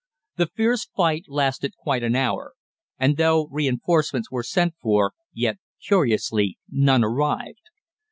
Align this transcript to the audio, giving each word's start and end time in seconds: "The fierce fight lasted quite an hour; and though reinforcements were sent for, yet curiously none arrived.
"The 0.37 0.47
fierce 0.55 0.85
fight 0.87 1.25
lasted 1.27 1.73
quite 1.77 2.01
an 2.01 2.15
hour; 2.15 2.55
and 2.97 3.17
though 3.17 3.47
reinforcements 3.51 4.31
were 4.31 4.41
sent 4.41 4.73
for, 4.81 5.11
yet 5.31 5.57
curiously 5.79 6.57
none 6.71 7.03
arrived. 7.03 7.69